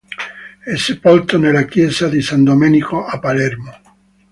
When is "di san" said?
2.09-2.43